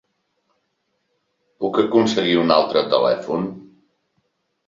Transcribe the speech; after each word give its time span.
Puc 1.65 1.77
aconseguir 1.83 2.33
un 2.45 2.53
altre 2.57 2.83
telèfon? 2.95 3.45